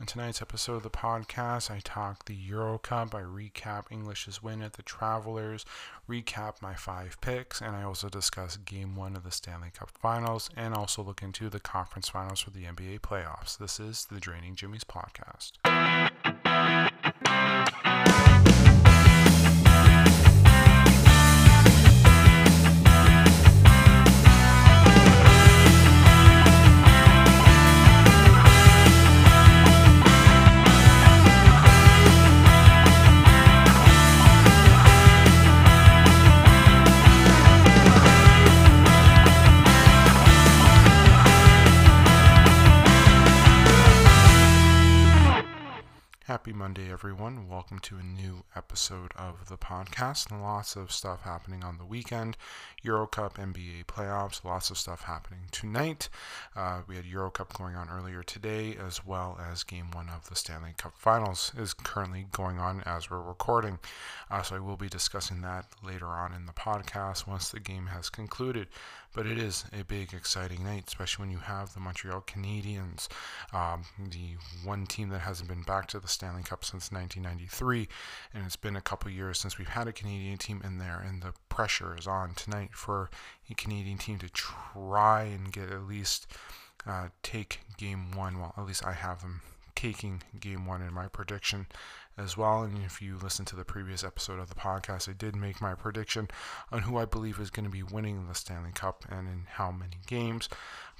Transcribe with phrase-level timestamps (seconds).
[0.00, 4.62] In tonight's episode of the podcast, I talk the Euro Cup, I recap English's win
[4.62, 5.66] at the Travelers,
[6.08, 10.50] recap my five picks, and I also discuss game one of the Stanley Cup finals
[10.56, 13.58] and also look into the conference finals for the NBA playoffs.
[13.58, 15.54] This is the Draining Jimmy's podcast.
[46.68, 47.48] Monday, everyone.
[47.48, 50.30] Welcome to a new episode of the podcast.
[50.30, 52.36] Lots of stuff happening on the weekend.
[52.82, 56.10] Euro Cup, NBA playoffs, lots of stuff happening tonight.
[56.54, 60.28] Uh, we had Euro Cup going on earlier today, as well as game one of
[60.28, 63.78] the Stanley Cup finals is currently going on as we're recording.
[64.30, 67.86] Uh, so I will be discussing that later on in the podcast once the game
[67.86, 68.68] has concluded.
[69.14, 73.08] But it is a big, exciting night, especially when you have the Montreal Canadiens,
[73.54, 77.88] um, the one team that hasn't been back to the Stanley Cup since 1993,
[78.34, 81.22] and it's been a couple years since we've had a Canadian team in there, and
[81.22, 83.10] the pressure is on tonight for
[83.50, 86.26] a Canadian team to try and get at least
[86.86, 88.38] uh, take game one.
[88.38, 89.42] Well, at least I have them
[89.74, 91.66] taking game one in my prediction
[92.18, 92.62] as well.
[92.62, 95.74] And if you listen to the previous episode of the podcast, I did make my
[95.74, 96.28] prediction
[96.72, 99.70] on who I believe is going to be winning the Stanley Cup and in how
[99.70, 100.48] many games.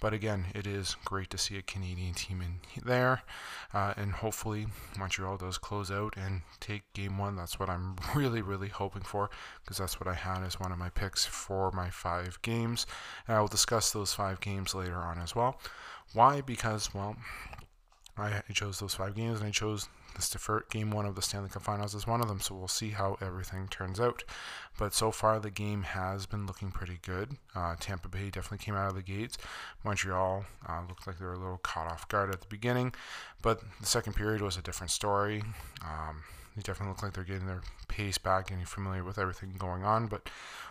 [0.00, 3.22] But again, it is great to see a Canadian team in there,
[3.74, 7.34] uh, and hopefully Montreal does close out and take Game One.
[7.34, 9.28] That's what I'm really, really hoping for,
[9.60, 12.86] because that's what I had as one of my picks for my five games.
[13.26, 15.60] And I will discuss those five games later on as well.
[16.12, 16.42] Why?
[16.42, 17.16] Because well,
[18.16, 21.48] I chose those five games, and I chose this deferred game one of the Stanley
[21.48, 24.24] Cup Finals is one of them, so we'll see how everything turns out.
[24.76, 27.36] But so far, the game has been looking pretty good.
[27.54, 29.38] Uh, Tampa Bay definitely came out of the gates.
[29.84, 32.92] Montreal uh, looked like they were a little caught off guard at the beginning,
[33.42, 35.44] but the second period was a different story.
[35.82, 36.24] Um,
[36.56, 40.08] they definitely look like they're getting their pace back, getting familiar with everything going on.
[40.08, 40.28] But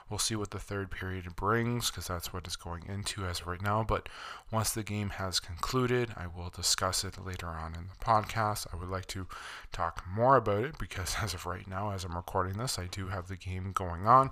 [0.09, 3.47] we'll see what the third period brings because that's what it's going into as of
[3.47, 3.83] right now.
[3.83, 4.09] But
[4.51, 8.67] once the game has concluded, I will discuss it later on in the podcast.
[8.73, 9.27] I would like to
[9.71, 13.07] talk more about it because as of right now, as I'm recording this, I do
[13.07, 14.31] have the game going on.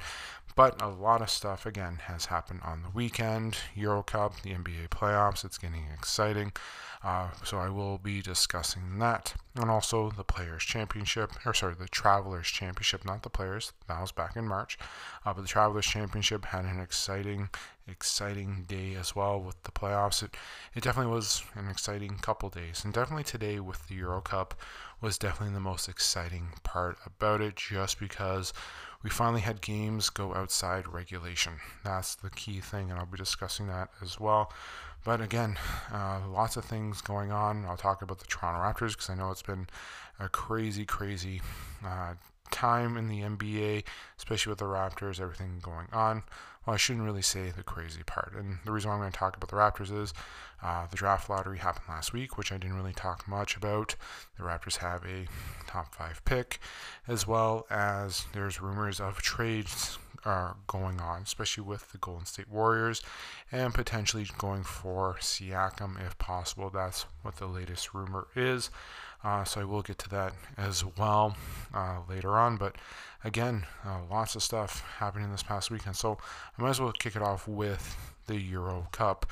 [0.55, 3.57] But a lot of stuff, again, has happened on the weekend.
[3.75, 6.53] Euro Cup, the NBA playoffs, it's getting exciting.
[7.03, 9.35] Uh, so I will be discussing that.
[9.55, 13.73] And also the Players' Championship, or sorry, the Travelers' Championship, not the Players.
[13.87, 14.79] That was back in March.
[15.25, 17.49] Uh, but the Travelers' Championship had an exciting,
[17.87, 20.23] exciting day as well with the playoffs.
[20.23, 20.35] It,
[20.73, 22.83] it definitely was an exciting couple days.
[22.83, 24.59] And definitely today with the Euro Cup
[25.01, 28.53] was definitely the most exciting part about it, just because
[29.03, 31.53] we finally had games go outside regulation.
[31.83, 34.51] That's the key thing, and I'll be discussing that as well.
[35.03, 35.57] But again,
[35.93, 37.65] uh, lots of things going on.
[37.65, 39.67] I'll talk about the Toronto Raptors because I know it's been
[40.19, 41.41] a crazy, crazy
[41.85, 42.15] uh,
[42.51, 43.83] time in the NBA,
[44.17, 46.23] especially with the Raptors, everything going on.
[46.65, 48.33] Well, I shouldn't really say the crazy part.
[48.35, 50.13] And the reason why I'm going to talk about the Raptors is
[50.63, 53.95] uh, the draft lottery happened last week, which I didn't really talk much about.
[54.37, 55.27] The Raptors have a
[55.67, 56.59] top five pick,
[57.07, 59.99] as well as there's rumors of trades
[60.67, 63.03] going on, especially with the Golden State Warriors,
[63.51, 66.69] and potentially going for Siakam if possible.
[66.69, 68.71] That's what the latest rumor is.
[69.25, 71.35] Uh, so I will get to that as well
[71.73, 72.57] uh, later on.
[72.57, 72.75] But
[73.23, 75.95] again, uh, lots of stuff happening this past weekend.
[75.95, 76.19] So
[76.57, 77.97] I might as well kick it off with
[78.27, 79.25] the Euro Cup.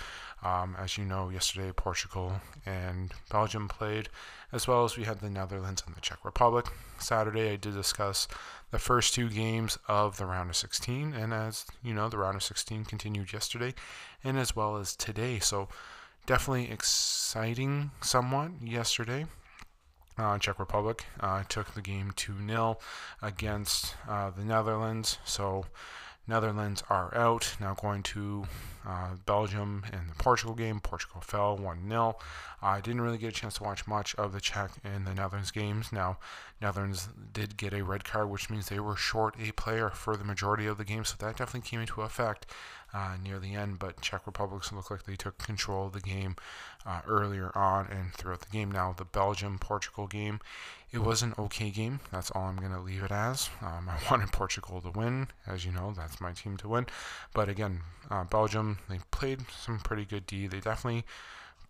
[0.44, 2.34] Um, as you know, yesterday Portugal
[2.66, 4.10] and Belgium played,
[4.52, 6.66] as well as we had the Netherlands and the Czech Republic.
[6.98, 8.28] Saturday, I did discuss
[8.72, 12.36] the first two games of the round of 16, and as you know, the round
[12.36, 13.74] of 16 continued yesterday,
[14.24, 15.40] and as well as today.
[15.40, 15.70] So
[16.26, 19.28] definitely exciting somewhat yesterday.
[20.18, 22.78] Uh, Czech Republic uh, took the game 2 0
[23.22, 25.18] against uh, the Netherlands.
[25.26, 25.66] So
[26.28, 27.56] Netherlands are out.
[27.60, 28.46] Now going to
[28.88, 30.80] uh, Belgium in the Portugal game.
[30.80, 32.18] Portugal fell 1 0.
[32.62, 35.52] I didn't really get a chance to watch much of the Czech and the Netherlands
[35.52, 35.92] games.
[35.92, 36.18] Now,
[36.62, 40.24] Netherlands did get a red card, which means they were short a player for the
[40.24, 42.46] majority of the game, so that definitely came into effect
[42.94, 43.80] uh, near the end.
[43.80, 46.36] But Czech Republic looked like they took control of the game
[46.86, 48.72] uh, earlier on and throughout the game.
[48.72, 50.40] Now, the Belgium Portugal game,
[50.92, 52.00] it was an okay game.
[52.12, 53.50] That's all I'm going to leave it as.
[53.62, 55.28] Um, I wanted Portugal to win.
[55.48, 56.86] As you know, that's my team to win.
[57.34, 60.48] But again, uh, Belgium, they played some pretty good D.
[60.48, 61.06] They definitely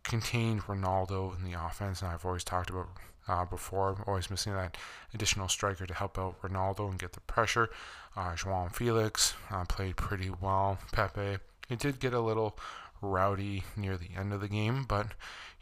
[0.04, 2.90] contained Ronaldo in the offense, and I've always talked about
[3.28, 4.78] uh, before, always missing that
[5.14, 7.70] additional striker to help out Ronaldo and get the pressure.
[8.16, 10.78] Uh, Joao Felix uh, played pretty well.
[10.92, 11.38] Pepe,
[11.70, 12.58] it did get a little
[13.02, 15.08] rowdy near the end of the game, but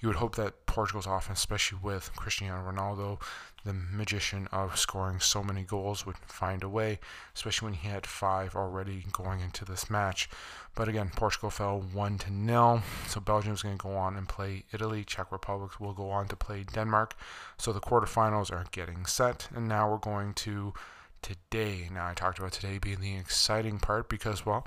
[0.02, 3.22] you would hope that Portugal's offense, especially with Cristiano Ronaldo,
[3.64, 7.00] the magician of scoring so many goals, would find a way,
[7.36, 10.28] especially when he had five already going into this match.
[10.74, 12.82] But again, Portugal fell 1 to 0.
[13.08, 15.04] So Belgium is going to go on and play Italy.
[15.04, 17.16] Czech Republic will go on to play Denmark.
[17.58, 19.50] So the quarterfinals are getting set.
[19.54, 20.74] And now we're going to
[21.22, 21.90] today.
[21.94, 24.66] Now, I talked about today being the exciting part because, well,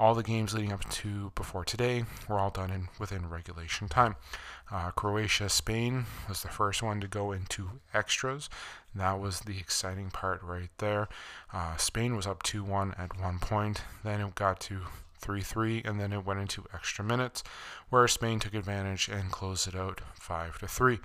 [0.00, 4.16] all the games leading up to before today were all done in within regulation time.
[4.72, 8.48] Uh, Croatia Spain was the first one to go into extras.
[8.94, 11.08] That was the exciting part right there.
[11.52, 13.82] Uh, Spain was up 2 1 at one point.
[14.02, 14.80] Then it got to
[15.18, 17.44] 3 3, and then it went into extra minutes,
[17.90, 20.98] where Spain took advantage and closed it out 5 to 3.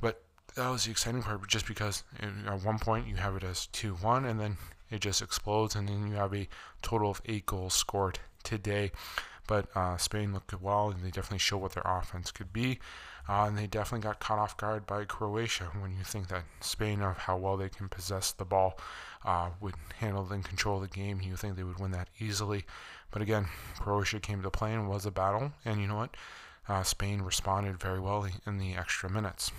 [0.00, 0.24] But
[0.56, 3.94] that was the exciting part, just because at one point you have it as 2
[3.94, 4.56] 1, and then
[4.90, 6.48] it just explodes, and then you have a
[6.82, 8.92] total of eight goals scored today.
[9.46, 12.78] But uh, Spain looked well, and they definitely show what their offense could be.
[13.28, 17.02] Uh, and they definitely got caught off guard by Croatia when you think that Spain,
[17.02, 18.78] of how well they can possess the ball,
[19.24, 21.20] uh, would handle and control the game.
[21.22, 22.64] You think they would win that easily.
[23.10, 23.46] But again,
[23.78, 25.52] Croatia came to play and was a battle.
[25.64, 26.16] And you know what?
[26.68, 29.50] Uh, Spain responded very well in the extra minutes.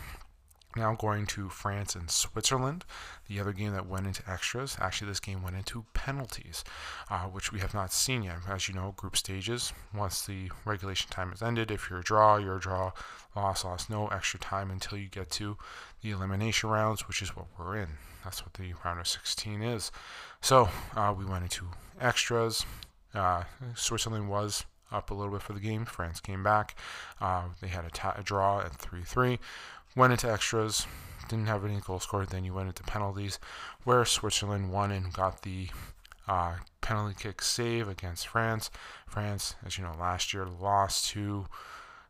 [0.76, 2.84] Now going to France and Switzerland,
[3.28, 4.76] the other game that went into extras.
[4.80, 6.64] Actually, this game went into penalties,
[7.10, 8.38] uh, which we have not seen yet.
[8.48, 12.38] As you know, group stages, once the regulation time is ended, if you're a draw,
[12.38, 12.92] you're a draw,
[13.36, 15.58] loss, loss, no extra time until you get to
[16.02, 17.90] the elimination rounds, which is what we're in.
[18.24, 19.92] That's what the round of 16 is.
[20.42, 21.68] So uh, we went into
[22.00, 22.66] extras.
[23.14, 23.44] Uh,
[23.76, 25.86] Switzerland was up a little bit for the game.
[25.86, 26.76] France came back.
[27.20, 29.40] Uh, they had a, draw at 3 3
[29.96, 30.86] went into extras,
[31.28, 32.30] didn't have any goal scored.
[32.30, 33.40] Then you went into penalties,
[33.84, 35.70] where Switzerland won and got the
[36.28, 38.70] uh, penalty kick save against France.
[39.08, 41.46] France, as you know, last year lost to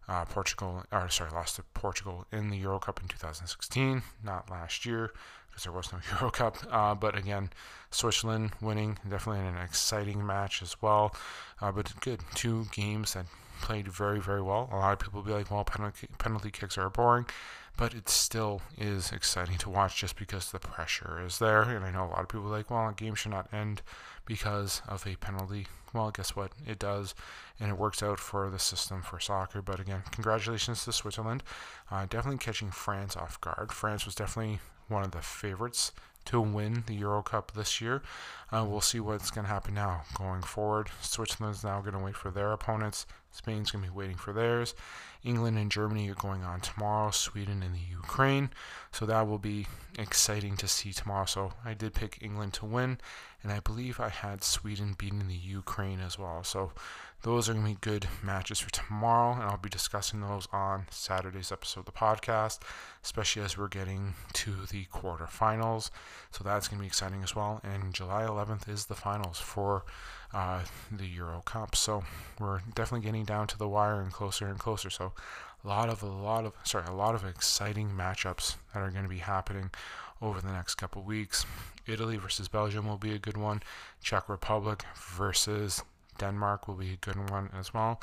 [0.07, 4.85] uh, Portugal, or sorry, lost to Portugal in the Euro Cup in 2016, not last
[4.85, 5.11] year
[5.49, 6.57] because there was no Euro Cup.
[6.71, 7.49] Uh, but again,
[7.91, 11.15] Switzerland winning, definitely an exciting match as well.
[11.61, 13.25] Uh, but good, two games that
[13.61, 14.67] played very, very well.
[14.71, 17.25] A lot of people will be like, well, penalty, penalty kicks are boring
[17.77, 21.63] but it still is exciting to watch just because the pressure is there.
[21.63, 23.81] And I know a lot of people like, well, a game should not end
[24.25, 25.67] because of a penalty.
[25.93, 26.51] Well, guess what?
[26.65, 27.13] It does,
[27.59, 29.61] and it works out for the system for soccer.
[29.61, 31.43] But again, congratulations to Switzerland.
[31.91, 33.71] Uh, definitely catching France off guard.
[33.71, 35.91] France was definitely one of the favorites
[36.25, 38.01] to win the Euro Cup this year.
[38.51, 40.89] Uh, we'll see what's going to happen now going forward.
[41.01, 43.05] Switzerland's now going to wait for their opponents.
[43.31, 44.75] Spain's going to be waiting for theirs.
[45.23, 47.09] England and Germany are going on tomorrow.
[47.09, 48.51] Sweden and the Ukraine.
[48.91, 49.67] So that will be
[49.97, 51.25] exciting to see tomorrow.
[51.25, 52.99] So I did pick England to win,
[53.41, 56.43] and I believe I had Sweden beating the Ukraine as well.
[56.43, 56.73] So
[57.23, 60.85] those are going to be good matches for tomorrow, and I'll be discussing those on
[60.91, 62.59] Saturday's episode of the podcast,
[63.01, 65.89] especially as we're getting to the quarterfinals.
[66.31, 67.61] So that's going to be exciting as well.
[67.63, 69.85] And July 11th is the finals for
[70.33, 71.77] uh, the Euro Cup.
[71.77, 72.03] So
[72.39, 74.89] we're definitely getting down to the wire and closer and closer.
[74.89, 75.13] So
[75.63, 79.03] a lot of a lot of sorry a lot of exciting matchups that are going
[79.03, 79.71] to be happening
[80.21, 81.45] over the next couple weeks.
[81.87, 83.61] Italy versus Belgium will be a good one.
[84.01, 85.83] Czech Republic versus
[86.17, 88.01] Denmark will be a good one as well.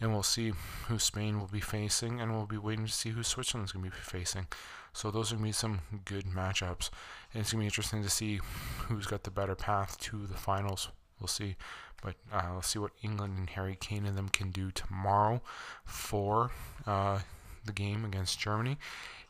[0.00, 0.52] And we'll see
[0.88, 3.90] who Spain will be facing, and we'll be waiting to see who Switzerland's going to
[3.90, 4.46] be facing.
[4.92, 6.90] So those are going to be some good matchups.
[7.32, 8.40] And it's going to be interesting to see
[8.88, 10.88] who's got the better path to the finals.
[11.20, 11.56] We'll see.
[12.02, 15.40] But uh, let's see what England and Harry Kane and them can do tomorrow
[15.84, 16.50] for
[16.84, 17.20] uh,
[17.64, 18.76] the game against Germany.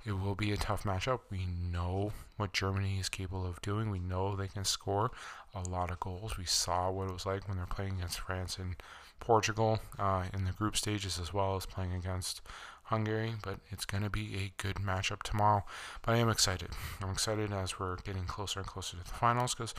[0.05, 1.21] It will be a tough matchup.
[1.31, 3.91] We know what Germany is capable of doing.
[3.91, 5.12] We know they can score
[5.54, 6.38] a lot of goals.
[6.38, 8.76] We saw what it was like when they're playing against France and
[9.21, 12.40] Portugal uh, in the group stages, as well as playing against
[12.85, 13.35] Hungary.
[13.42, 15.64] But it's going to be a good matchup tomorrow.
[16.02, 16.71] But I am excited.
[17.02, 19.75] I'm excited as we're getting closer and closer to the finals because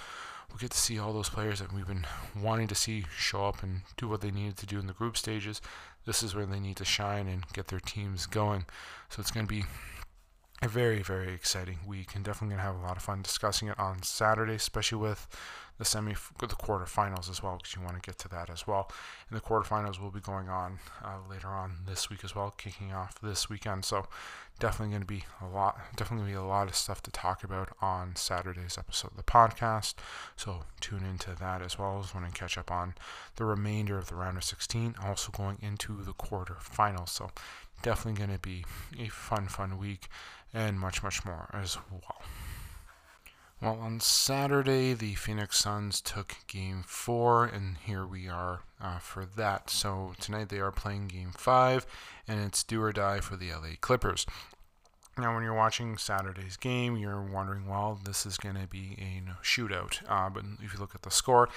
[0.49, 2.05] we'll get to see all those players that we've been
[2.39, 5.17] wanting to see show up and do what they needed to do in the group
[5.17, 5.61] stages.
[6.05, 8.65] This is where they need to shine and get their teams going.
[9.09, 9.65] So it's going to be
[10.61, 13.67] a very, very exciting week and definitely going to have a lot of fun discussing
[13.67, 15.27] it on Saturday, especially with
[15.77, 18.91] the semi, the quarterfinals as well, because you want to get to that as well.
[19.29, 22.93] And the quarterfinals will be going on uh, later on this week as well, kicking
[22.93, 23.85] off this weekend.
[23.85, 24.07] So
[24.59, 27.69] definitely going to be a lot, definitely be a lot of stuff to talk about
[27.81, 29.95] on Saturday's episode of the podcast.
[30.35, 32.93] So tune into that as well as when I catch up on
[33.35, 34.95] the remainder of the round of 16.
[35.03, 37.09] Also going into the quarterfinals.
[37.09, 37.31] So
[37.81, 38.65] definitely going to be
[38.99, 40.07] a fun, fun week
[40.53, 42.21] and much, much more as well.
[43.63, 49.25] Well, on Saturday, the Phoenix Suns took game four, and here we are uh, for
[49.37, 49.69] that.
[49.69, 51.85] So tonight they are playing game five,
[52.27, 54.25] and it's do or die for the LA Clippers.
[55.17, 59.21] Now, when you're watching Saturday's game, you're wondering, well, this is going to be a
[59.45, 60.01] shootout.
[60.09, 61.47] Uh, but if you look at the score,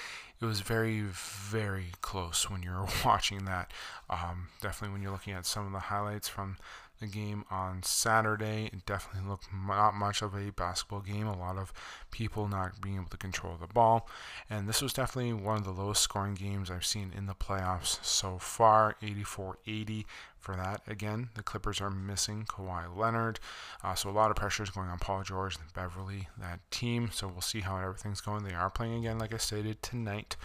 [0.40, 3.72] it was very, very close when you're watching that.
[4.08, 6.56] Um, definitely, when you're looking at some of the highlights from
[7.00, 8.70] the game on Saturday.
[8.72, 11.26] It definitely looked not much of a basketball game.
[11.26, 11.72] A lot of
[12.10, 14.08] people not being able to control the ball.
[14.48, 18.04] And this was definitely one of the lowest scoring games I've seen in the playoffs
[18.04, 20.06] so far 84 80
[20.38, 20.80] for that.
[20.86, 23.40] Again, the Clippers are missing Kawhi Leonard.
[23.82, 27.10] Uh, so a lot of pressure is going on Paul George and Beverley, that team.
[27.12, 28.44] So we'll see how everything's going.
[28.44, 30.36] They are playing again, like I stated, tonight.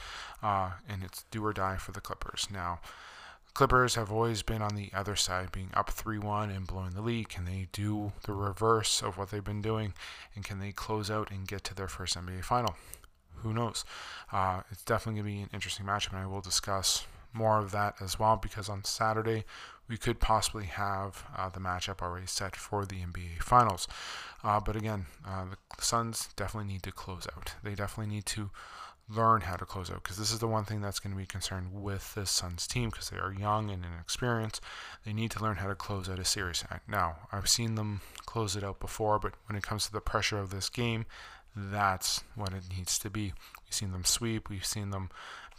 [0.42, 2.48] Uh, and it's do or die for the Clippers.
[2.52, 2.80] Now,
[3.54, 7.02] Clippers have always been on the other side, being up 3 1 and blowing the
[7.02, 7.30] lead.
[7.30, 9.94] Can they do the reverse of what they've been doing?
[10.36, 12.76] And can they close out and get to their first NBA final?
[13.38, 13.84] Who knows?
[14.32, 17.72] Uh, it's definitely going to be an interesting matchup, and I will discuss more of
[17.72, 19.46] that as well because on Saturday
[19.88, 23.88] we could possibly have uh, the matchup already set for the NBA Finals.
[24.44, 25.46] Uh, but again, uh,
[25.78, 27.54] the Suns definitely need to close out.
[27.64, 28.50] They definitely need to
[29.14, 31.26] learn how to close out because this is the one thing that's going to be
[31.26, 34.62] concerned with this Suns team because they are young and inexperienced.
[35.06, 36.64] They need to learn how to close out a series.
[36.88, 40.38] Now, I've seen them close it out before, but when it comes to the pressure
[40.38, 41.06] of this game,
[41.56, 43.34] that's what it needs to be.
[43.64, 45.10] We've seen them sweep, we've seen them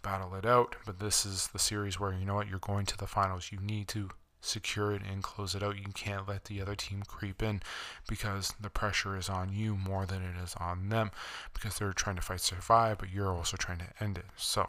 [0.03, 2.97] battle it out, but this is the series where you know what, you're going to
[2.97, 3.51] the finals.
[3.53, 4.11] You need to
[4.43, 5.79] secure it and close it out.
[5.79, 7.63] You can't let the other team creep in
[8.09, 11.11] because the pressure is on you more than it is on them
[11.55, 14.27] because they're trying to fight survive, but you're also trying to end it.
[14.37, 14.69] So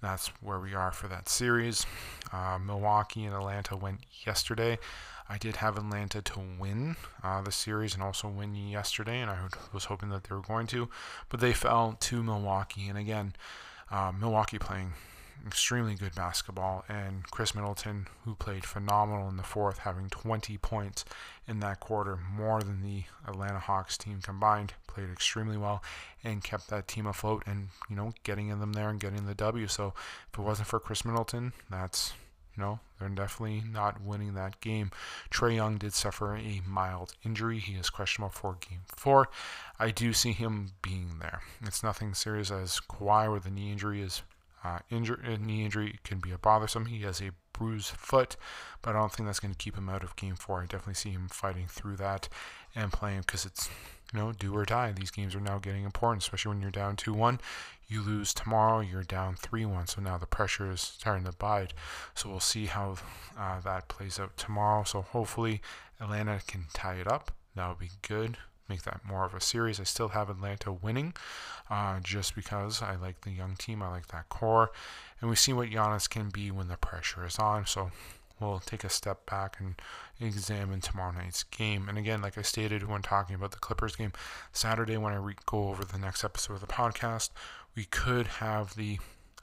[0.00, 1.86] that's where we are for that series.
[2.32, 4.78] Uh, Milwaukee and Atlanta went yesterday.
[5.28, 9.38] I did have Atlanta to win uh, the series and also win yesterday, and I
[9.72, 10.88] was hoping that they were going to,
[11.28, 12.88] but they fell to Milwaukee.
[12.88, 13.34] And again,
[13.90, 14.94] uh, Milwaukee playing
[15.46, 21.04] extremely good basketball, and Khris Middleton, who played phenomenal in the fourth, having 20 points
[21.46, 25.82] in that quarter, more than the Atlanta Hawks team combined, played extremely well
[26.22, 29.34] and kept that team afloat and, you know, getting in them there and getting the
[29.34, 29.66] W.
[29.66, 29.94] So
[30.32, 32.12] if it wasn't for Khris Middleton, that's
[32.56, 34.90] you know, they're definitely not winning that game.
[35.30, 37.58] Trae Young did suffer a mild injury.
[37.58, 39.28] He is questionable for game four.
[39.78, 41.40] I do see him being there.
[41.62, 44.22] It's nothing serious as Kawhi, where the knee injury is
[44.64, 46.86] uh, injury, knee injury can be a bothersome.
[46.86, 48.36] He has a bruised foot,
[48.80, 50.62] but I don't think that's going to keep him out of Game Four.
[50.62, 52.28] I definitely see him fighting through that
[52.74, 53.68] and playing because it's
[54.12, 54.92] you know do or die.
[54.92, 57.40] These games are now getting important, especially when you're down two one.
[57.88, 59.86] You lose tomorrow, you're down three one.
[59.86, 61.74] So now the pressure is starting to bide.
[62.14, 62.96] So we'll see how
[63.38, 64.84] uh, that plays out tomorrow.
[64.84, 65.60] So hopefully
[66.00, 67.32] Atlanta can tie it up.
[67.54, 68.38] That would be good
[68.68, 69.80] make that more of a series.
[69.80, 71.14] I still have Atlanta winning
[71.70, 73.82] uh, just because I like the young team.
[73.82, 74.70] I like that core.
[75.20, 77.66] And we see what Giannis can be when the pressure is on.
[77.66, 77.90] So
[78.40, 79.74] we'll take a step back and
[80.20, 81.88] examine tomorrow night's game.
[81.88, 84.12] And again, like I stated when talking about the Clippers game,
[84.52, 87.30] Saturday when I re- go over the next episode of the podcast,
[87.74, 88.98] we could have the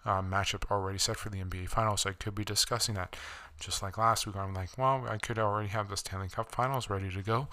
[0.06, 2.02] uh, matchup already set for the NBA Finals.
[2.02, 3.16] So I could be discussing that
[3.60, 6.90] just like last week, I'm like, well, I could already have the Stanley Cup Finals
[6.90, 7.48] ready to go,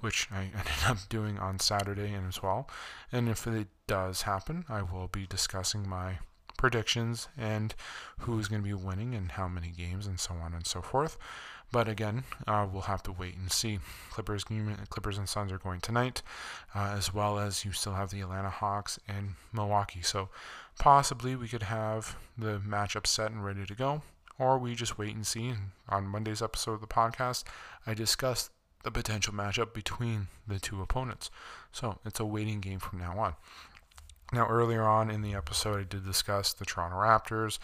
[0.00, 2.68] which I ended up doing on Saturday as well.
[3.10, 6.18] And if it does happen, I will be discussing my
[6.56, 7.74] predictions and
[8.20, 11.18] who's going to be winning and how many games and so on and so forth.
[11.72, 13.78] But again, uh, we'll have to wait and see.
[14.10, 14.44] Clippers
[14.90, 16.20] Clippers and Suns are going tonight,
[16.74, 20.02] uh, as well as you still have the Atlanta Hawks and Milwaukee.
[20.02, 20.28] So
[20.78, 24.02] possibly we could have the matchup set and ready to go
[24.42, 25.54] or we just wait and see.
[25.88, 27.44] On Monday's episode of the podcast,
[27.86, 28.50] I discussed
[28.82, 31.30] the potential matchup between the two opponents.
[31.70, 33.34] So it's a waiting game from now on.
[34.32, 37.58] Now, earlier on in the episode, I did discuss the Toronto Raptors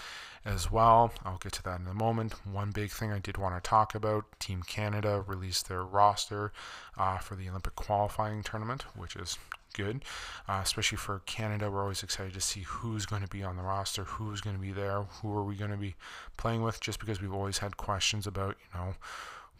[0.45, 1.13] as well.
[1.25, 2.35] I'll get to that in a moment.
[2.47, 6.53] One big thing I did want to talk about Team Canada released their roster
[6.99, 9.39] uh, for the Olympic qualifying tournament, which is
[9.75, 10.05] good,
[10.49, 11.71] uh, especially for Canada.
[11.71, 14.63] We're always excited to see who's going to be on the roster, who's going to
[14.63, 15.95] be there, who are we going to be
[16.37, 18.95] playing with, just because we've always had questions about, you know,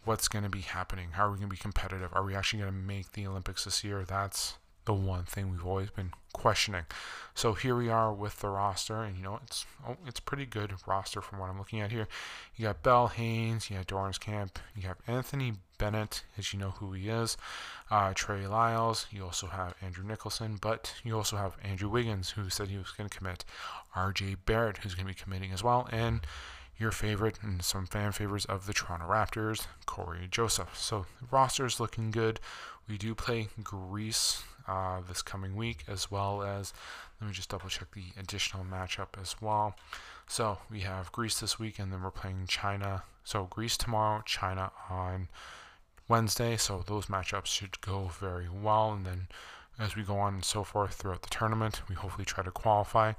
[0.05, 1.09] what's going to be happening.
[1.11, 2.09] How are we going to be competitive?
[2.13, 4.03] Are we actually going to make the Olympics this year?
[4.07, 6.85] That's the one thing we've always been questioning.
[7.35, 10.73] So here we are with the roster, and you know it's oh, it's pretty good
[10.87, 12.07] roster from what I'm looking at here.
[12.55, 16.93] You got Bell Haynes, you got Doornekamp, you have Anthony Bennett, as you know who
[16.93, 17.35] he is,
[17.89, 19.07] uh, Trey Lyles.
[19.09, 22.91] You also have Andrew Nicholson, but you also have Andrew Wiggins, who said he was
[22.91, 23.43] going to commit.
[23.95, 24.35] R.J.
[24.45, 26.21] Barrett, who's going to be committing as well, and
[26.77, 30.77] your favorite and some fan favorites of the Toronto Raptors, Cory Joseph.
[30.77, 32.39] So the roster is looking good.
[32.87, 36.73] We do play Greece uh, this coming week, as well as
[37.19, 39.75] let me just double check the additional matchup as well.
[40.27, 43.03] So we have Greece this week, and then we're playing China.
[43.23, 45.27] So Greece tomorrow, China on
[46.09, 46.57] Wednesday.
[46.57, 49.27] So those matchups should go very well, and then
[49.79, 53.13] as we go on and so forth throughout the tournament, we hopefully try to qualify.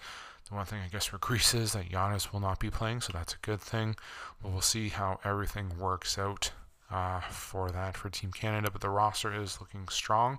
[0.49, 3.13] The one thing I guess for Greece is that Giannis will not be playing, so
[3.13, 3.97] that's a good thing.
[4.43, 6.51] But we'll see how everything works out
[6.91, 8.69] uh, for that for Team Canada.
[8.71, 10.39] But the roster is looking strong,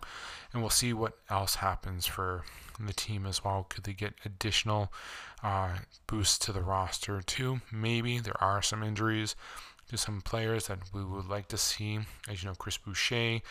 [0.52, 2.44] and we'll see what else happens for
[2.80, 3.66] the team as well.
[3.70, 4.92] Could they get additional
[5.44, 5.78] uh,
[6.08, 7.62] boosts to the roster too?
[7.72, 9.36] Maybe there are some injuries
[9.92, 12.00] to some players that we would like to see.
[12.30, 13.42] As you know, Chris Boucher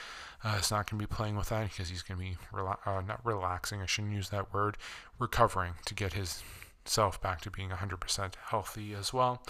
[0.42, 2.78] uh, is not going to be playing with that because he's going to be rela-
[2.86, 3.82] uh, not relaxing.
[3.82, 4.78] I shouldn't use that word.
[5.18, 6.42] Recovering to get his
[6.86, 9.42] self back to being 100% healthy as well.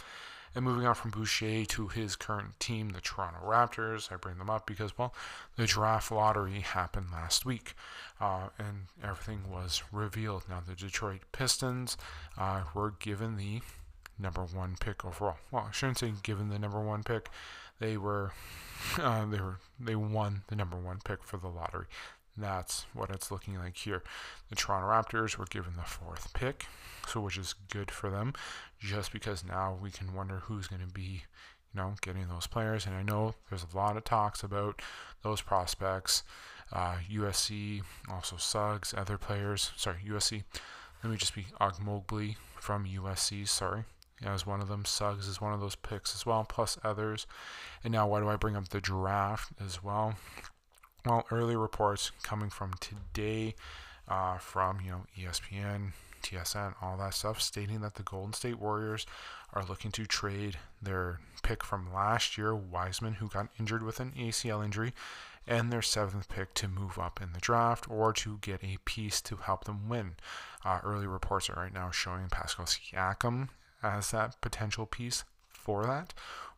[0.53, 4.51] And moving on from Boucher to his current team, the Toronto Raptors, I bring them
[4.51, 5.15] up because, well,
[5.55, 7.75] the draft lottery happened last week
[8.21, 10.43] uh, and everything was revealed.
[10.49, 11.97] Now, the Detroit Pistons
[12.37, 13.61] uh, were given the
[14.21, 15.39] number one pick overall.
[15.51, 17.29] Well, I shouldn't say given the number one pick.
[17.79, 18.33] They were,
[18.99, 21.87] uh, they were, they won the number one pick for the lottery.
[22.37, 24.03] That's what it's looking like here.
[24.49, 26.67] The Toronto Raptors were given the fourth pick,
[27.07, 28.35] so which is good for them,
[28.79, 31.25] just because now we can wonder who's going to be,
[31.73, 32.87] you know, getting those players.
[32.87, 34.81] And I know there's a lot of talks about
[35.23, 36.23] those prospects.
[36.73, 39.73] Uh, USC, also Suggs, other players.
[39.77, 40.45] Sorry, USC.
[41.03, 43.49] Let me just be Ogmobley from USC.
[43.49, 43.85] Sorry,
[44.25, 44.85] as one of them.
[44.85, 47.27] Suggs is one of those picks as well, plus others.
[47.83, 50.15] And now, why do I bring up the draft as well?
[51.07, 53.55] Well, early reports coming from today,
[54.09, 59.07] uh, from you know ESPN, TSN, all that stuff, stating that the Golden State Warriors
[59.53, 64.13] are looking to trade their pick from last year, Wiseman, who got injured with an
[64.17, 64.93] ACL injury,
[65.47, 69.21] and their seventh pick to move up in the draft or to get a piece
[69.23, 70.17] to help them win.
[70.65, 73.49] Uh, early reports are right now showing Pascal Siakam
[73.83, 76.15] as that potential piece for that.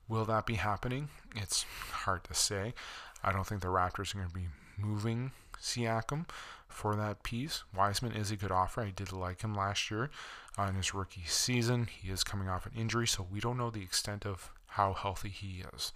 [0.08, 1.08] Will that be happening?
[1.37, 2.74] It's hard to say.
[3.22, 6.26] I don't think the Raptors are going to be moving Siakam
[6.68, 7.62] for that piece.
[7.74, 8.80] Wiseman is a good offer.
[8.82, 10.11] I did like him last year
[10.58, 11.87] uh, in his rookie season.
[11.87, 15.28] He is coming off an injury, so we don't know the extent of how healthy
[15.28, 15.92] he is.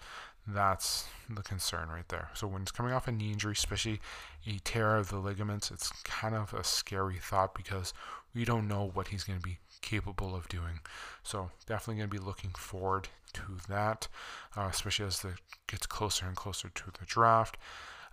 [0.46, 2.28] That's the concern right there.
[2.34, 4.00] So when he's coming off a knee injury, especially
[4.46, 7.92] a tear of the ligaments, it's kind of a scary thought because
[8.36, 10.80] we don't know what he's going to be capable of doing.
[11.22, 14.08] So definitely going to be looking forward to that,
[14.56, 15.34] uh, especially as it
[15.66, 17.56] gets closer and closer to the draft.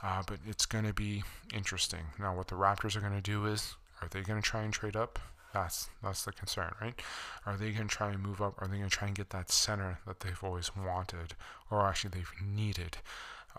[0.01, 2.05] Uh, but it's going to be interesting.
[2.19, 4.73] Now, what the Raptors are going to do is, are they going to try and
[4.73, 5.19] trade up?
[5.53, 6.99] That's that's the concern, right?
[7.45, 8.55] Are they going to try and move up?
[8.57, 11.35] Are they going to try and get that center that they've always wanted,
[11.69, 12.97] or actually they've needed?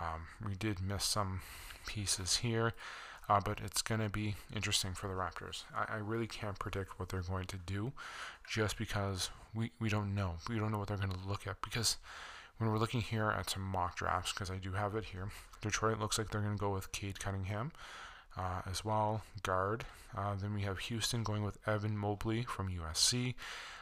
[0.01, 1.41] Um, we did miss some
[1.87, 2.73] pieces here.
[3.29, 5.65] Uh, but it's going to be interesting for the Raptors.
[5.75, 7.93] I, I, really can't predict what they're going to do
[8.47, 10.35] just because we, we don't know.
[10.49, 11.97] We don't know what they're going to look at because
[12.59, 15.29] when we're looking here at some mock drafts, because I do have it here,
[15.63, 17.73] Detroit looks like they're going to go with Cade Cunningham
[18.37, 19.85] uh, as well, guard.
[20.17, 23.35] Uh, then we have Houston going with Evan Mobley from USC.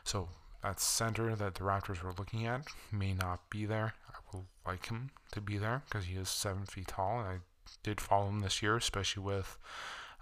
[0.04, 0.28] So
[0.62, 3.94] that center that the Raptors were looking at may not be there.
[4.08, 7.18] I will like him to be there because he is seven feet tall.
[7.18, 7.38] I
[7.82, 9.58] did follow them this year, especially with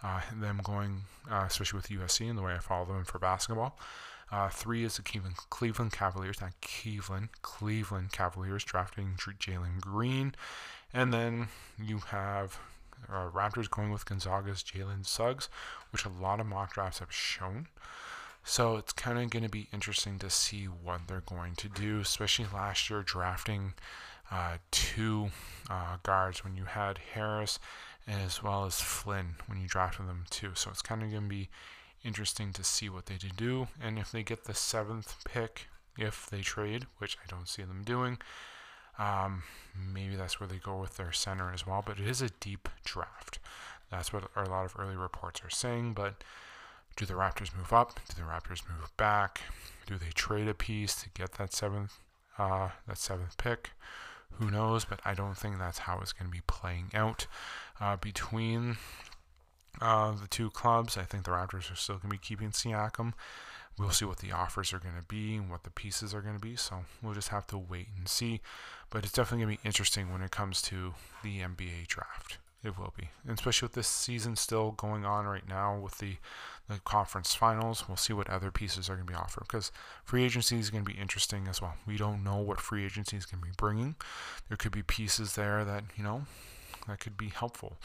[0.03, 3.79] uh, them going, uh, especially with USC and the way I follow them for basketball.
[4.33, 10.35] Uh, three is the Cleveland, Cleveland Cavaliers, not Cleveland, Cleveland Cavaliers drafting Jalen Green.
[10.95, 11.49] And then
[11.83, 12.59] you have
[13.09, 15.49] uh, Raptors going with Gonzaga's Jalen Suggs,
[15.91, 17.67] which a lot of mock drafts have shown.
[18.45, 22.01] So it's kind of going to be interesting to see what they're going to do,
[22.01, 23.75] especially last year drafting
[24.31, 25.31] uh, two
[25.69, 27.59] uh, guards when you had Harris
[28.07, 30.51] as well as Flynn when you drafted them too.
[30.55, 31.49] So it's kind of going to be
[32.05, 33.69] interesting to see what they do.
[33.83, 37.83] And if they get the seventh pick, if they trade, which I don't see them
[37.85, 38.19] doing,
[38.99, 39.43] um,
[39.77, 41.83] maybe that's where they go with their center as well.
[41.85, 43.39] But it is a deep draft.
[43.91, 45.95] That's what a lot of early reports are saying.
[45.95, 46.23] But
[46.97, 47.99] do the Raptors move up?
[48.09, 49.41] Do the Raptors move back?
[49.87, 51.99] Do they trade a piece to get that seventh,
[52.39, 53.71] uh, that seventh pick?
[54.39, 54.85] Who knows?
[54.85, 57.27] But I don't think that's how it's going to be playing out
[57.81, 58.77] uh, between
[59.81, 63.13] Uh, the two clubs, I think the Raptors are still going to be keeping Siakam.
[63.79, 66.35] We'll see what the offers are going to be and what the pieces are going
[66.35, 66.57] to be.
[66.57, 68.41] So we'll just have to wait and see.
[68.91, 72.39] But it's definitely going to be interesting when it comes to the NBA draft.
[72.63, 76.17] It will be, and especially with this season still going on right now with the
[76.69, 77.89] the conference finals.
[77.89, 79.73] We'll see what other pieces are going to be offered because
[80.05, 81.75] free agency is going to be interesting as well.
[81.87, 83.97] We don't know what free agency is going to be bringing.
[84.49, 86.27] There could be pieces there that you know
[86.87, 87.79] that could be helpful.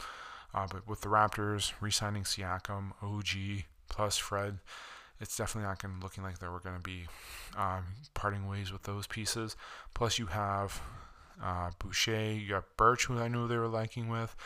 [0.54, 4.58] Uh, but with the Raptors re-signing Siakam, OG plus Fred,
[5.20, 7.06] it's definitely not going looking like they were going to be
[7.56, 7.84] um,
[8.14, 9.56] parting ways with those pieces.
[9.94, 10.80] Plus, you have
[11.42, 14.36] uh, Boucher, you have Birch, who I knew they were liking with.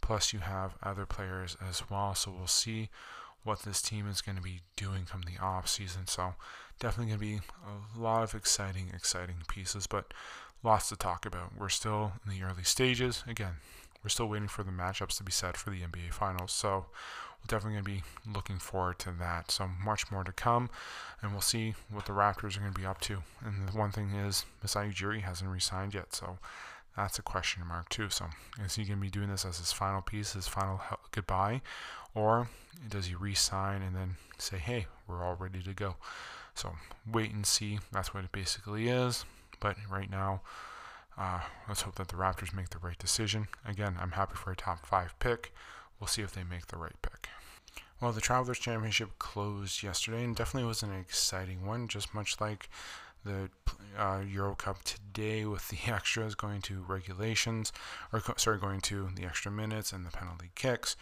[0.00, 2.14] Plus, you have other players as well.
[2.14, 2.88] So we'll see
[3.44, 6.06] what this team is going to be doing come the off season.
[6.06, 6.34] So
[6.78, 7.40] definitely going to be
[7.96, 10.12] a lot of exciting, exciting pieces, but
[10.62, 11.56] lots to talk about.
[11.58, 13.24] We're still in the early stages.
[13.26, 13.54] Again,
[14.08, 16.50] we're still waiting for the matchups to be set for the NBA Finals.
[16.50, 16.86] So
[17.38, 19.50] we're definitely going to be looking forward to that.
[19.50, 20.70] So much more to come,
[21.20, 23.22] and we'll see what the Raptors are going to be up to.
[23.44, 26.38] And the one thing is, Masai Ujiri hasn't re-signed yet, so
[26.96, 28.08] that's a question mark too.
[28.08, 28.28] So
[28.64, 30.80] is he going to be doing this as his final piece, his final
[31.12, 31.60] goodbye,
[32.14, 32.48] or
[32.88, 35.96] does he re-sign and then say, "Hey, we're all ready to go"?
[36.54, 36.76] So
[37.12, 37.80] wait and see.
[37.92, 39.26] That's what it basically is.
[39.60, 40.40] But right now,
[41.18, 43.48] uh, let's hope that the Raptors make the right decision.
[43.66, 45.52] Again, I'm happy for a top five pick.
[45.98, 47.28] We'll see if they make the right pick.
[48.00, 52.68] Well, the Travelers Championship closed yesterday and definitely was an exciting one, just much like
[53.24, 53.50] the
[53.98, 57.72] uh, Euro Cup today with the extras going to regulations,
[58.12, 60.96] or sorry, going to the extra minutes and the penalty kicks.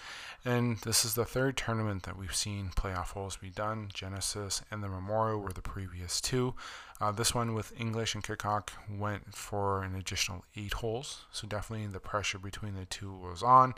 [0.44, 3.90] And this is the third tournament that we've seen playoff holes be done.
[3.92, 6.54] Genesis and the Memorial were the previous two.
[6.98, 11.86] Uh, this one with English and Hickok went for an additional eight holes, so definitely
[11.86, 13.74] the pressure between the two was on.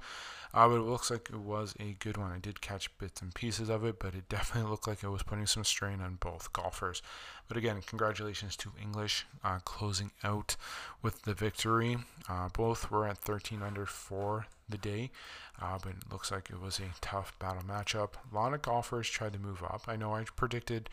[0.54, 2.30] Uh, but it looks like it was a good one.
[2.30, 5.22] I did catch bits and pieces of it, but it definitely looked like it was
[5.22, 7.02] putting some strain on both golfers.
[7.48, 10.56] But again, congratulations to English uh, closing out
[11.02, 11.98] with the victory.
[12.28, 15.10] Uh, both were at 13 under for the day,
[15.60, 18.10] uh, but it looks like it was a tough battle matchup.
[18.30, 19.82] A lot of golfers tried to move up.
[19.88, 20.88] I know I predicted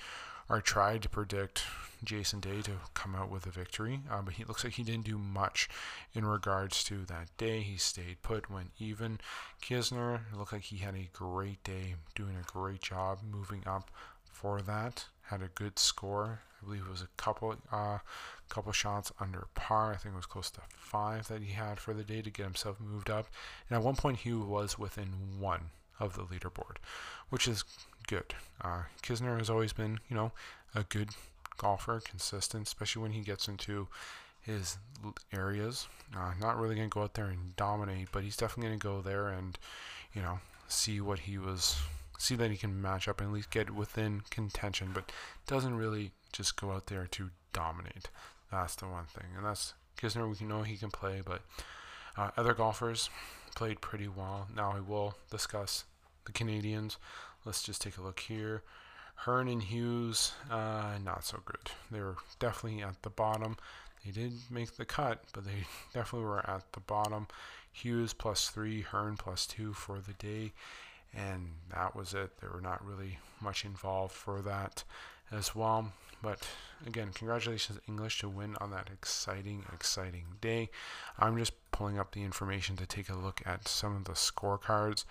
[0.50, 1.64] or tried to predict
[2.04, 5.06] Jason Day to come out with a victory, uh, but he looks like he didn't
[5.06, 5.68] do much
[6.14, 7.62] in regards to that day.
[7.62, 9.20] He stayed put, went even.
[9.62, 13.90] Kisner looked like he had a great day, doing a great job moving up
[14.32, 15.06] for that.
[15.24, 16.42] Had a good score.
[16.62, 18.00] I believe it was a couple, uh,
[18.50, 19.94] couple shots under par.
[19.94, 22.44] I think it was close to five that he had for the day to get
[22.44, 23.28] himself moved up.
[23.70, 26.78] And at one point, he was within one of the leaderboard,
[27.30, 27.64] which is
[28.08, 28.36] good.
[28.62, 30.32] Uh, Kisner has always been, you know,
[30.74, 31.10] a good
[31.58, 33.88] golfer, consistent, especially when he gets into
[34.42, 34.78] his
[35.34, 35.88] areas.
[36.16, 38.88] Uh, not really going to go out there and dominate, but he's definitely going to
[38.88, 39.58] go there and,
[40.14, 41.78] you know, see what he was,
[42.18, 45.12] see that he can match up and at least get within contention, but
[45.48, 48.10] doesn't really just go out there to dominate.
[48.52, 49.28] That's the one thing.
[49.36, 51.42] And that's Kisner, we know he can play, but
[52.18, 53.10] uh, other golfers
[53.56, 54.48] played pretty well.
[54.56, 55.86] Now I will discuss
[56.26, 56.98] the Canadians.
[57.46, 58.64] Let's just take a look here.
[59.16, 61.72] Hearn and Hughes, uh, not so good.
[61.92, 63.56] They were definitely at the bottom.
[64.04, 67.28] They did make the cut, but they definitely were at the bottom.
[67.72, 70.54] Hughes plus three, Hearn plus two for the day,
[71.14, 72.40] and that was it.
[72.40, 74.84] There were not really much involved for that
[75.32, 75.92] as well.
[76.22, 76.48] But
[76.88, 80.70] again, congratulations, English, to win on that exciting, exciting day.
[81.20, 85.04] I'm just pulling up the information to take a look at some of the scorecards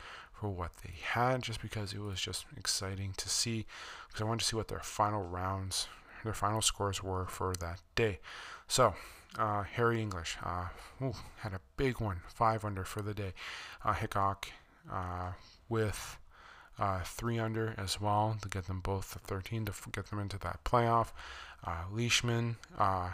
[0.45, 3.65] for what they had just because it was just exciting to see
[4.07, 5.89] because I wanted to see what their final rounds,
[6.23, 8.19] their final scores were for that day.
[8.69, 8.95] So,
[9.39, 10.67] uh, Harry English uh,
[11.01, 13.33] ooh, had a big one, five under for the day.
[13.83, 14.49] Uh, Hickok
[14.93, 15.33] uh,
[15.71, 16.19] with
[16.79, 20.39] uh, three under as well to get them both to 13 to get them into
[20.41, 21.13] that playoff.
[21.67, 22.57] Uh, Leishman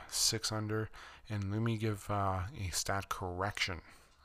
[0.09, 0.91] six under,
[1.29, 3.83] and let me give a stat correction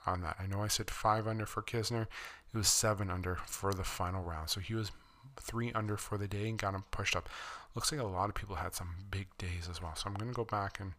[0.07, 0.37] on that.
[0.39, 2.07] I know I said five under for Kisner.
[2.55, 4.49] It was seven under for the final round.
[4.49, 4.93] So he was
[5.35, 7.27] three under for the day and got him pushed up.
[7.75, 9.93] Looks like a lot of people had some big days as well.
[9.93, 10.93] So I'm going to go back and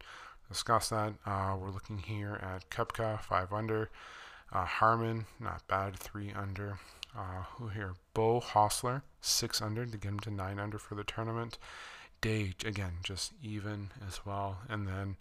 [0.51, 1.15] discuss that.
[1.25, 3.89] Uh, we're looking here at Koepka, five under.
[4.53, 6.79] Uh, Harman, not bad, three under.
[7.17, 7.95] Uh, who here?
[8.13, 11.57] Beau Hossler, six under to get him to nine under for the tournament.
[12.21, 14.59] Day, again, just even as well.
[14.69, 15.17] And then,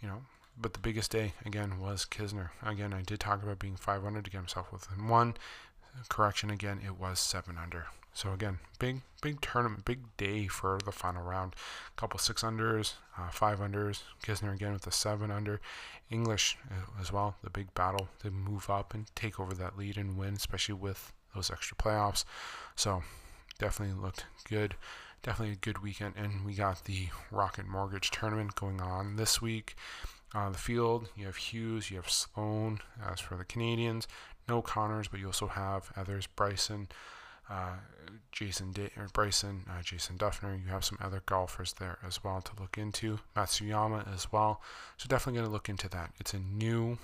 [0.00, 0.22] you know,
[0.58, 2.50] but the biggest day again was Kisner.
[2.64, 5.34] Again, I did talk about being 500 to get himself within one.
[6.08, 7.86] Correction again, it was seven under.
[8.12, 11.54] So again, big big tournament, big day for the final round.
[11.94, 14.04] A couple six unders, uh, five unders.
[14.24, 15.60] Kisner again with the seven under.
[16.10, 17.36] English uh, as well.
[17.42, 21.12] The big battle to move up and take over that lead and win, especially with
[21.34, 22.24] those extra playoffs.
[22.74, 23.02] So
[23.58, 24.76] definitely looked good.
[25.22, 29.74] Definitely a good weekend, and we got the Rocket Mortgage tournament going on this week.
[30.36, 32.80] Uh, the field, you have Hughes, you have Sloan.
[33.10, 34.06] As for the Canadians,
[34.46, 36.88] no Conners, but you also have others, Bryson,
[37.48, 37.76] uh,
[38.32, 40.62] Jason or Bryson, uh, Jason Dufner.
[40.62, 43.18] You have some other golfers there as well to look into.
[43.34, 44.60] Matsuyama as well.
[44.98, 46.12] So definitely going to look into that.
[46.20, 46.98] It's a new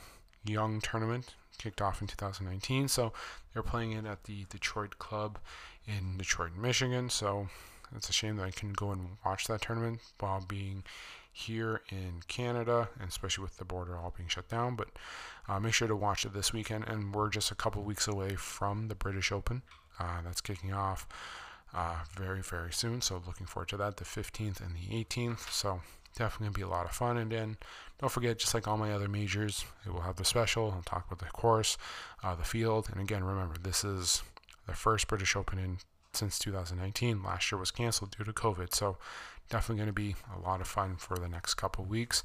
[0.44, 2.88] young tournament kicked off in 2019.
[2.88, 3.14] So
[3.54, 5.38] they're playing it at the Detroit Club
[5.86, 7.08] in Detroit, Michigan.
[7.08, 7.48] So
[7.96, 10.82] it's a shame that I couldn't go and watch that tournament while being
[11.32, 14.76] here in Canada, and especially with the border all being shut down.
[14.76, 14.88] But
[15.48, 16.84] uh, make sure to watch it this weekend.
[16.86, 19.62] And we're just a couple weeks away from the British Open.
[19.98, 21.06] Uh, that's kicking off
[21.74, 23.00] uh, very, very soon.
[23.00, 25.50] So looking forward to that, the 15th and the 18th.
[25.50, 25.80] So
[26.16, 27.16] definitely to be a lot of fun.
[27.16, 27.56] And then
[27.98, 30.72] don't forget, just like all my other majors, it will have the special.
[30.72, 31.78] I'll talk about the course,
[32.22, 32.88] uh, the field.
[32.92, 34.22] And again, remember, this is
[34.66, 35.78] the first British Open in
[36.12, 37.22] since 2019.
[37.22, 38.74] Last year was canceled due to COVID.
[38.74, 38.98] So
[39.48, 42.22] definitely going to be a lot of fun for the next couple weeks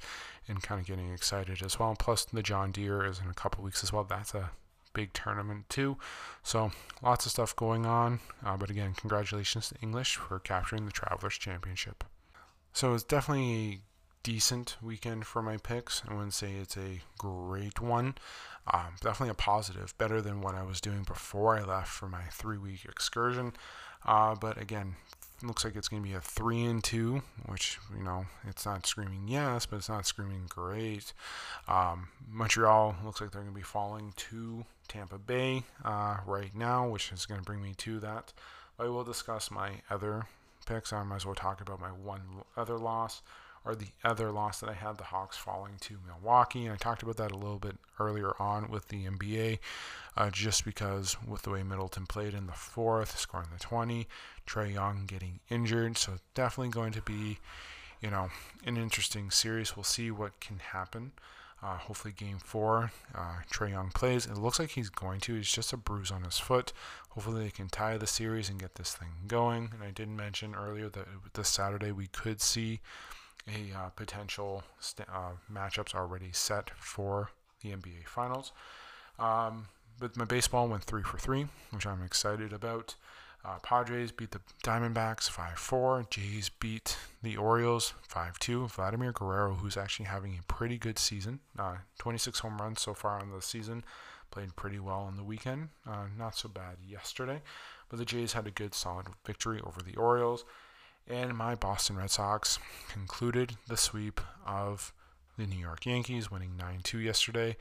[0.47, 1.95] and kind of getting excited as well.
[1.97, 4.03] Plus, the John Deere is in a couple weeks as well.
[4.03, 4.51] That's a
[4.93, 5.97] big tournament too.
[6.41, 6.71] So
[7.03, 8.19] lots of stuff going on.
[8.43, 12.03] Uh, but again, congratulations to English for capturing the Travelers Championship.
[12.73, 13.80] So it's definitely a
[14.23, 16.01] decent weekend for my picks.
[16.08, 18.15] I wouldn't say it's a great one.
[18.73, 22.23] Um, definitely a positive, better than what I was doing before I left for my
[22.32, 23.53] three week excursion.
[24.06, 24.95] Uh, but again,
[25.43, 28.86] looks like it's going to be a three and two, which you know it's not
[28.86, 31.13] screaming yes, but it's not screaming great.
[31.67, 36.88] Um, Montreal looks like they're going to be falling to Tampa Bay uh, right now,
[36.88, 38.34] which is going to bring me to that.
[38.80, 40.26] I will discuss my other
[40.65, 40.91] picks.
[40.93, 42.21] I might as well talk about my one
[42.56, 43.21] other loss
[43.67, 46.65] or the other loss that I had, the Hawks falling to Milwaukee.
[46.65, 49.60] And I talked about that a little bit earlier on with the NBA,
[50.15, 54.08] uh, just because with the way Middleton played in the fourth, scoring the 20,
[54.47, 55.97] Trae Young getting injured.
[55.97, 57.39] So definitely going to be,
[58.01, 58.30] you know,
[58.65, 59.75] an interesting series.
[59.75, 61.12] We'll see what can happen.
[61.62, 64.27] Uh, hopefully, game four, uh, Trae Young plays.
[64.27, 65.38] It looks like he's going to.
[65.38, 66.71] It's just a bruise on his foot.
[67.10, 69.71] Hopefully, they can tie the series and get this thing going.
[69.73, 72.80] And I did mention earlier that this Saturday we could see
[73.47, 77.31] a uh, potential st- uh, matchups already set for
[77.62, 78.51] the NBA Finals.
[79.19, 79.67] Um,
[79.99, 82.95] but my baseball went three for three, which I'm excited about.
[83.45, 86.05] Uh, Padres beat the Diamondbacks 5 4.
[86.10, 88.67] Jays beat the Orioles 5 2.
[88.67, 93.19] Vladimir Guerrero, who's actually having a pretty good season, uh, 26 home runs so far
[93.19, 93.86] on the season,
[94.31, 95.69] played pretty well on the weekend.
[95.88, 97.41] Uh, not so bad yesterday,
[97.89, 100.43] but the Jays had a good, solid victory over the Orioles.
[101.10, 104.91] And my Boston Red Sox concluded the sweep of
[105.38, 107.56] the New York Yankees, winning 9 2 yesterday.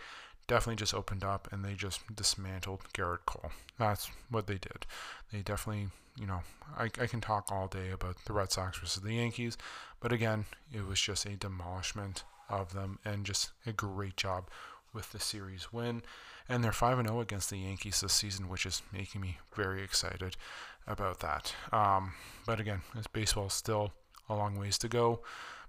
[0.48, 3.50] Definitely just opened up and they just dismantled Gerrit Cole.
[3.78, 4.86] That's what they did.
[5.32, 6.40] They definitely, you know,
[6.76, 9.56] I, I can talk all day about the Red Sox versus the Yankees,
[10.00, 14.48] but again, it was just a demolishment of them and just a great job
[14.92, 16.02] with the series win.
[16.48, 20.36] And they're 5 0 against the Yankees this season, which is making me very excited
[20.86, 21.54] about that.
[21.72, 22.14] Um,
[22.46, 23.92] but again, this baseball still
[24.28, 25.22] a long ways to go.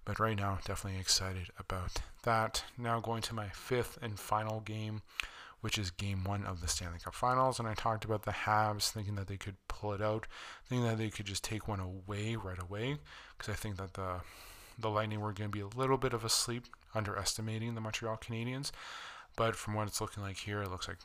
[0.06, 2.63] But right now, definitely excited about that.
[2.77, 5.01] Now going to my fifth and final game,
[5.60, 7.60] which is game one of the Stanley Cup Finals.
[7.60, 10.25] And I talked about the Habs, thinking that they could pull it out,
[10.65, 12.97] thinking that they could just take one away right away,
[13.38, 14.21] because I think that the
[14.80, 18.17] the Lightning were going to be a little bit of a sleep, underestimating the Montreal
[18.17, 18.71] Canadiens.
[19.36, 20.99] But from what it's looking like here, it looks like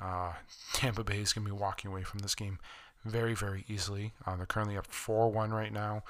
[0.00, 0.34] uh,
[0.74, 2.58] Tampa Bay is going to be walking away from this game
[3.04, 4.12] very, very easily.
[4.26, 6.02] Uh, they're currently up 4-1 right now.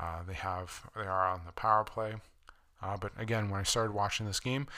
[0.00, 2.14] Uh, they have they are on the power play.
[2.80, 4.68] Uh, but again, when I started watching this game,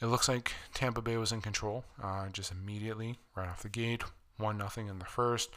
[0.00, 4.04] it looks like Tampa Bay was in control uh, just immediately right off the gate.
[4.36, 5.50] One nothing in the first.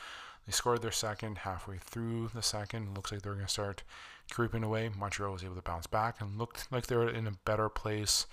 [0.47, 2.87] They scored their second halfway through the second.
[2.87, 3.83] It looks like they're going to start
[4.31, 4.89] creeping away.
[4.97, 8.25] Montreal was able to bounce back and looked like they were in a better place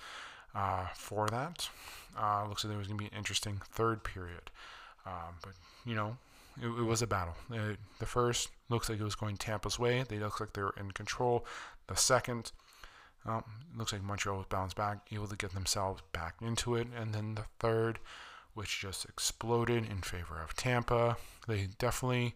[0.55, 1.69] uh, for that.
[2.19, 4.51] Uh, looks like there was going to be an interesting third period.
[5.05, 5.53] Um, but,
[5.85, 6.17] you know,
[6.63, 7.35] it, it was a battle.
[7.51, 10.05] It, the first looks like it was going Tampa's way.
[10.09, 11.45] They looked like they were in control.
[11.87, 12.53] The second,
[13.27, 13.45] um,
[13.77, 16.89] looks like Montreal was bounced back, able to get themselves back into it.
[16.97, 17.99] And then the third,
[18.55, 21.17] which just exploded in favor of Tampa.
[21.47, 22.35] They definitely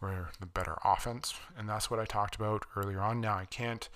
[0.00, 3.20] were the better offense, and that's what I talked about earlier on.
[3.20, 3.88] Now I can't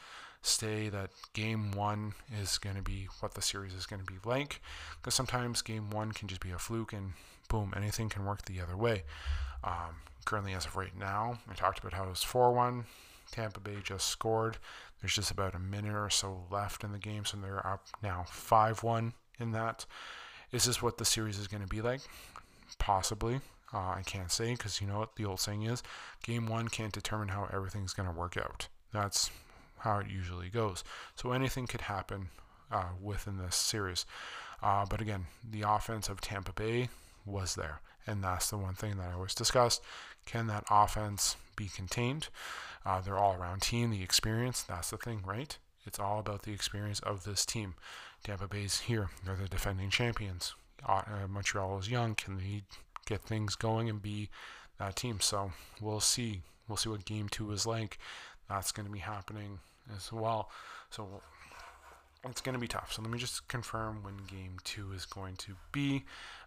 [0.42, 4.18] say that game one is going to be what the series is going to be
[4.24, 4.60] like
[4.96, 7.12] because sometimes game one can just be a fluke and
[7.52, 9.04] boom, anything can work the other way.
[9.62, 12.84] Um, currently, as of right now, I talked about how it was 4 1.
[13.30, 14.56] Tampa Bay just scored.
[15.00, 18.24] There's just about a minute or so left in the game, so they're up now
[18.26, 19.84] 5 1 in that.
[20.50, 22.00] Is this what the series is going to be like?
[22.78, 23.40] Possibly.
[23.74, 25.82] Uh, I can't say because you know what the old saying is
[26.22, 28.68] game one can't determine how everything's going to work out.
[28.92, 29.30] That's
[29.78, 30.84] how it usually goes.
[31.16, 32.28] So anything could happen
[32.70, 34.04] uh, within this series.
[34.62, 36.88] Uh, but again, the offense of Tampa Bay
[37.24, 37.80] was there.
[38.06, 39.82] And that's the one thing that I always discussed.
[40.26, 42.28] Can that offense be contained?
[42.84, 44.62] Uh, they're all around team, the experience.
[44.62, 45.56] That's the thing, right?
[45.86, 47.74] It's all about the experience of this team.
[48.24, 49.10] Tampa Bay's here.
[49.24, 50.54] They're the defending champions.
[50.86, 52.14] Uh, Montreal is young.
[52.14, 52.62] Can they
[53.06, 54.30] get things going and be
[54.78, 55.20] that team?
[55.20, 56.42] So we'll see.
[56.68, 57.98] We'll see what game two is like.
[58.48, 59.58] That's going to be happening
[59.96, 60.50] as well.
[60.90, 61.22] So
[62.24, 62.92] it's going to be tough.
[62.92, 66.04] So let me just confirm when game two is going to be,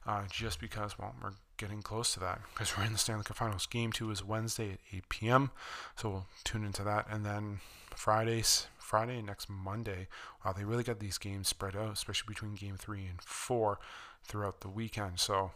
[0.07, 3.37] uh, just because, well, we're getting close to that because we're in the Stanley Cup
[3.37, 3.65] Finals.
[3.65, 5.51] Game two is Wednesday at 8 p.m.
[5.95, 7.07] So we'll tune into that.
[7.09, 7.59] And then
[7.95, 10.07] Fridays, Friday and next Monday,
[10.45, 13.79] wow, they really got these games spread out, especially between game three and four
[14.23, 15.19] throughout the weekend.
[15.19, 15.51] So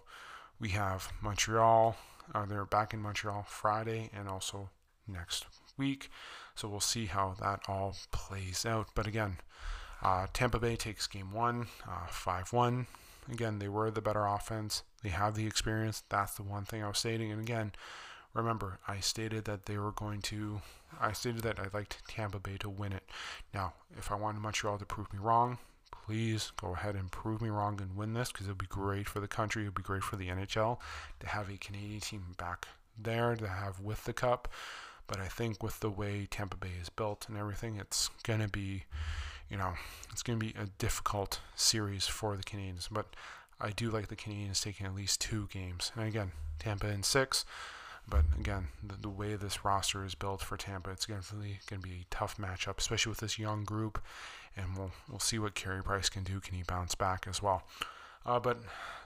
[0.60, 1.95] we have Montreal,
[2.34, 4.69] uh, they're back in Montreal Friday and also
[5.08, 5.45] next
[5.77, 6.10] week.
[6.55, 8.88] So we'll see how that all plays out.
[8.93, 9.38] But again,
[10.01, 12.88] uh, Tampa Bay takes game one, uh, 5 1.
[13.31, 14.83] Again, they were the better offense.
[15.03, 16.03] They have the experience.
[16.09, 17.31] That's the one thing I was stating.
[17.31, 17.73] And again,
[18.33, 20.62] remember, I stated that they were going to,
[20.99, 23.03] I stated that I liked Tampa Bay to win it.
[23.53, 25.57] Now, if I wanted Montreal to prove me wrong,
[26.05, 29.07] please go ahead and prove me wrong and win this because it would be great
[29.07, 29.63] for the country.
[29.63, 30.79] It would be great for the NHL
[31.19, 34.47] to have a Canadian team back there to have with the cup.
[35.07, 38.47] But I think with the way Tampa Bay is built and everything, it's going to
[38.47, 38.83] be
[39.49, 39.73] you know,
[40.12, 42.88] it's going to be a difficult series for the Canadiens.
[42.91, 43.07] But
[43.59, 45.91] I do like the Canadiens taking at least two games.
[45.95, 47.45] And again, Tampa in six.
[48.07, 51.91] But again, the, the way this roster is built for Tampa, it's going to be
[51.91, 54.01] a tough matchup, especially with this young group.
[54.57, 56.39] And we'll we'll see what Carey Price can do.
[56.39, 57.63] Can he bounce back as well?
[58.25, 58.57] Uh, but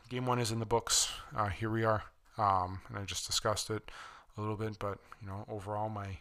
[0.10, 1.12] game one is in the books.
[1.36, 2.03] Uh, here we are,
[2.38, 3.91] um, and I just discussed it
[4.38, 4.79] a little bit.
[4.79, 6.19] But you know, overall, my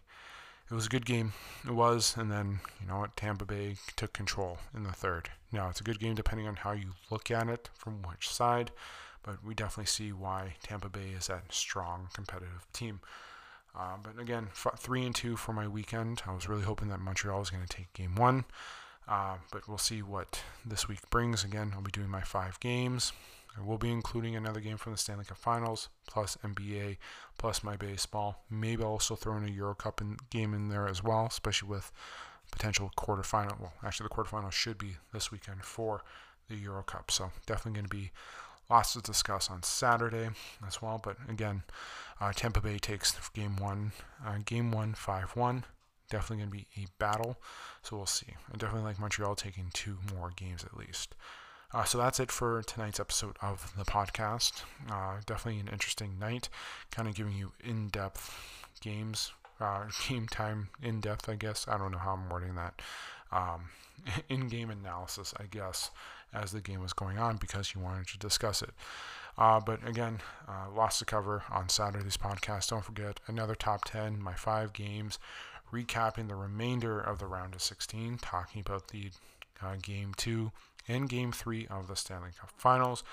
[0.72, 1.34] it was a good game.
[1.66, 5.28] It was, and then you know what, Tampa Bay took control in the third.
[5.52, 8.70] Now it's a good game depending on how you look at it from which side,
[9.22, 13.00] but we definitely see why Tampa Bay is that strong competitive team.
[13.78, 16.22] Uh, but again, f- three and two for my weekend.
[16.26, 18.46] I was really hoping that Montreal was going to take game one,
[19.06, 21.44] uh, but we'll see what this week brings.
[21.44, 23.12] Again, I'll be doing my five games.
[23.56, 26.96] I will be including another game from the Stanley Cup Finals, plus NBA,
[27.38, 28.44] plus my baseball.
[28.48, 31.68] Maybe I'll also throw in a Euro Cup in, game in there as well, especially
[31.68, 31.92] with
[32.50, 33.60] potential quarterfinal.
[33.60, 36.02] Well, actually, the quarterfinal should be this weekend for
[36.48, 37.10] the Euro Cup.
[37.10, 38.10] So definitely going to be
[38.70, 40.30] lots to discuss on Saturday
[40.66, 41.00] as well.
[41.02, 41.62] But again,
[42.20, 43.92] uh, Tampa Bay takes game one,
[44.24, 45.64] uh, game one, 5 1.
[46.10, 47.36] Definitely going to be a battle.
[47.82, 48.34] So we'll see.
[48.52, 51.14] I definitely like Montreal taking two more games at least.
[51.74, 54.62] Uh, so that's it for tonight's episode of the podcast.
[54.90, 56.48] Uh, definitely an interesting night,
[56.90, 58.34] kind of giving you in depth
[58.80, 61.66] games, uh, game time in depth, I guess.
[61.66, 62.82] I don't know how I'm wording that.
[63.32, 63.70] Um,
[64.28, 65.90] in game analysis, I guess,
[66.34, 68.70] as the game was going on because you wanted to discuss it.
[69.38, 72.68] Uh, but again, uh, lots to cover on Saturday's podcast.
[72.68, 75.18] Don't forget another top 10, my five games,
[75.72, 79.10] recapping the remainder of the round of 16, talking about the
[79.62, 80.52] uh, game two
[80.86, 83.04] in Game 3 of the Stanley Cup Finals,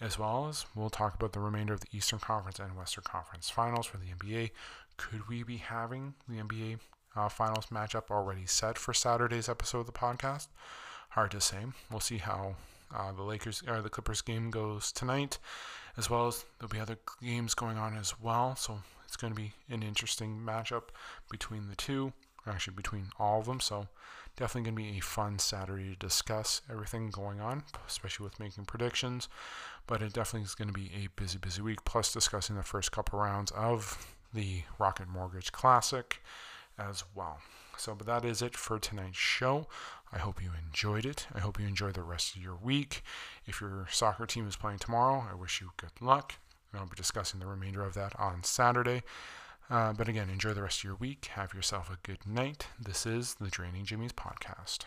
[0.00, 3.50] as well as we'll talk about the remainder of the Eastern Conference and Western Conference
[3.50, 4.50] Finals for the NBA.
[4.96, 6.78] Could we be having the NBA
[7.16, 10.48] uh, Finals matchup already set for Saturday's episode of the podcast?
[11.10, 11.64] Hard to say.
[11.90, 12.56] We'll see how
[12.94, 15.38] uh, the Lakers or the Clippers game goes tonight,
[15.96, 18.56] as well as there'll be other games going on as well.
[18.56, 20.84] So it's going to be an interesting matchup
[21.30, 22.12] between the two,
[22.46, 23.60] actually between all of them.
[23.60, 23.88] So
[24.36, 28.66] Definitely going to be a fun Saturday to discuss everything going on, especially with making
[28.66, 29.28] predictions.
[29.86, 32.92] But it definitely is going to be a busy, busy week, plus discussing the first
[32.92, 36.22] couple rounds of the Rocket Mortgage Classic
[36.78, 37.38] as well.
[37.78, 39.68] So, but that is it for tonight's show.
[40.12, 41.26] I hope you enjoyed it.
[41.34, 43.02] I hope you enjoy the rest of your week.
[43.46, 46.34] If your soccer team is playing tomorrow, I wish you good luck.
[46.72, 49.02] And I'll be discussing the remainder of that on Saturday.
[49.68, 51.26] Uh, but again, enjoy the rest of your week.
[51.34, 52.68] Have yourself a good night.
[52.78, 54.84] This is the Draining Jimmy's podcast.